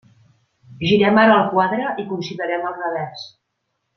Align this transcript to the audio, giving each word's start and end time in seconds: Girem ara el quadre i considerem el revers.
Girem 0.91 1.19
ara 1.25 1.35
el 1.41 1.51
quadre 1.51 1.91
i 2.05 2.07
considerem 2.15 2.67
el 2.71 2.75
revers. 2.81 3.29